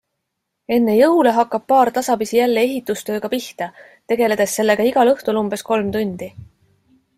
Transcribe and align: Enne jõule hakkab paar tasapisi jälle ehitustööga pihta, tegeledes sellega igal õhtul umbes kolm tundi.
Enne 0.75 0.93
jõule 0.99 1.33
hakkab 1.35 1.67
paar 1.71 1.91
tasapisi 1.97 2.39
jälle 2.39 2.63
ehitustööga 2.69 3.31
pihta, 3.35 3.69
tegeledes 4.13 4.57
sellega 4.61 4.89
igal 4.93 5.15
õhtul 5.15 5.41
umbes 5.45 5.69
kolm 5.71 5.93
tundi. 5.99 6.35